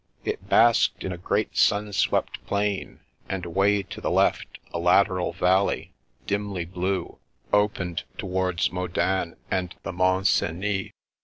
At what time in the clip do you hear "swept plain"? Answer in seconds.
1.93-3.01